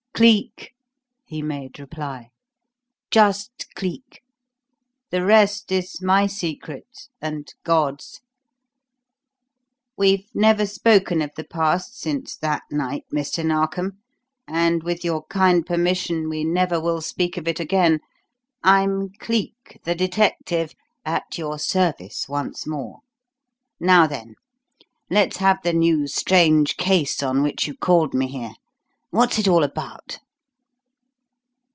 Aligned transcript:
"Cleek," 0.13 0.75
he 1.25 1.41
made 1.41 1.79
reply. 1.79 2.29
"Just 3.09 3.65
Cleek! 3.73 4.21
The 5.09 5.25
rest 5.25 5.71
is 5.71 5.99
my 5.99 6.27
secret 6.27 7.07
and 7.19 7.51
God's! 7.63 8.19
We've 9.97 10.27
never 10.35 10.67
spoken 10.67 11.23
of 11.23 11.31
the 11.35 11.43
past 11.43 11.99
since 11.99 12.37
that 12.37 12.61
night, 12.69 13.05
Mr. 13.11 13.43
Narkom, 13.43 13.93
and, 14.47 14.83
with 14.83 15.03
your 15.03 15.25
kind 15.25 15.65
permission, 15.65 16.29
we 16.29 16.43
never 16.43 16.79
will 16.79 17.01
speak 17.01 17.35
of 17.35 17.47
it 17.47 17.59
again. 17.59 17.99
I'm 18.63 19.09
Cleek, 19.17 19.79
the 19.85 19.95
detective 19.95 20.75
at 21.03 21.35
your 21.39 21.57
service 21.57 22.29
once 22.29 22.67
more. 22.67 22.99
Now, 23.79 24.05
then, 24.05 24.35
let's 25.09 25.37
have 25.37 25.57
the 25.63 25.73
new 25.73 26.05
strange 26.05 26.77
case 26.77 27.23
on 27.23 27.41
which 27.41 27.65
you 27.65 27.73
called 27.75 28.13
me 28.13 28.27
here. 28.27 28.53
What's 29.13 29.37
it 29.37 29.45
all 29.45 29.65
about?" 29.65 30.19